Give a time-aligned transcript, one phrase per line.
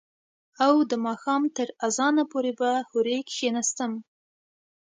[0.65, 3.91] او د ماښام تر اذانه پورې به هورې کښېناستم.